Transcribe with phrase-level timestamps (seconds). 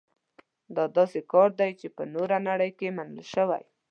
[0.75, 3.63] دا داسې کار دی چې په نوره نړۍ کې منل شوی.